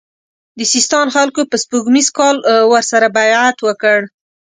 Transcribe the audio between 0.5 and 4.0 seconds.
د سیستان خلکو په سپوږمیز کال ورسره بیعت وکړ.